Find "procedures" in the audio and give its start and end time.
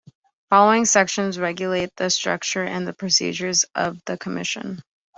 2.93-3.65